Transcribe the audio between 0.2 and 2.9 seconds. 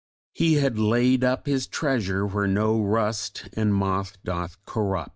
He had laid up his treasure where no